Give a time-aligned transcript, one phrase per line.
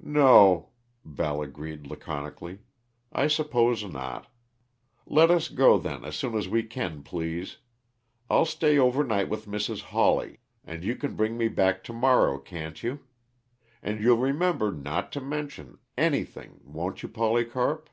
[0.00, 0.70] "No,"
[1.04, 2.58] Val agreed laconically,
[3.12, 4.26] "I suppose not.
[5.06, 7.58] Let us go, then, as soon as we can, please.
[8.28, 9.82] I'll stay overnight with Mrs.
[9.94, 12.98] Hawley, and you can bring me back to morrow, can't you?
[13.80, 17.88] And you'll remember not to mention anything, won't you, Polycarp?"